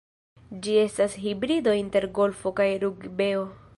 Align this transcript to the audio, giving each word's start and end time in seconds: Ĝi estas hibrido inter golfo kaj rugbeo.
Ĝi 0.67 0.77
estas 0.83 1.17
hibrido 1.25 1.75
inter 1.81 2.09
golfo 2.21 2.55
kaj 2.61 2.69
rugbeo. 2.85 3.45